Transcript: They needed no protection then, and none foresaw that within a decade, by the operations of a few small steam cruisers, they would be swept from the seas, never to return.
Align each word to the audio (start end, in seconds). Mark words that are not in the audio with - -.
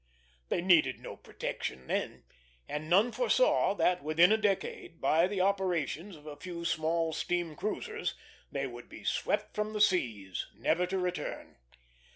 They 0.49 0.61
needed 0.61 0.99
no 0.99 1.15
protection 1.15 1.85
then, 1.85 2.23
and 2.67 2.89
none 2.89 3.11
foresaw 3.11 3.75
that 3.75 4.01
within 4.01 4.31
a 4.31 4.35
decade, 4.37 4.99
by 4.99 5.27
the 5.27 5.41
operations 5.41 6.15
of 6.15 6.25
a 6.25 6.35
few 6.37 6.65
small 6.65 7.13
steam 7.13 7.55
cruisers, 7.55 8.15
they 8.51 8.65
would 8.65 8.89
be 8.89 9.03
swept 9.03 9.53
from 9.53 9.73
the 9.73 9.79
seas, 9.81 10.47
never 10.55 10.87
to 10.87 10.97
return. 10.97 11.57